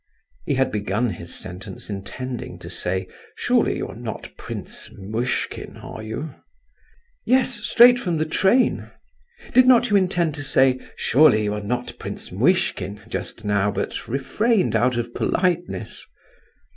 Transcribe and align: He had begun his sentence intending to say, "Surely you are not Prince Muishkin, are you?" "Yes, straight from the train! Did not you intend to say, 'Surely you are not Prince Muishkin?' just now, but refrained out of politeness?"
He 0.47 0.55
had 0.55 0.71
begun 0.71 1.11
his 1.11 1.35
sentence 1.35 1.87
intending 1.87 2.57
to 2.57 2.71
say, 2.71 3.07
"Surely 3.35 3.77
you 3.77 3.87
are 3.89 3.95
not 3.95 4.31
Prince 4.35 4.89
Muishkin, 4.97 5.77
are 5.77 6.01
you?" 6.01 6.33
"Yes, 7.23 7.53
straight 7.63 7.99
from 7.99 8.17
the 8.17 8.25
train! 8.25 8.87
Did 9.53 9.67
not 9.67 9.91
you 9.91 9.95
intend 9.95 10.33
to 10.33 10.43
say, 10.43 10.79
'Surely 10.95 11.43
you 11.43 11.53
are 11.53 11.61
not 11.61 11.99
Prince 11.99 12.31
Muishkin?' 12.31 12.99
just 13.09 13.45
now, 13.45 13.69
but 13.69 14.07
refrained 14.07 14.75
out 14.75 14.97
of 14.97 15.13
politeness?" 15.13 16.03